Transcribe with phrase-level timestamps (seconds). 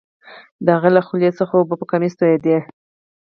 [0.65, 2.57] د هغه له خولې څخه اوبه په کمیس تویدې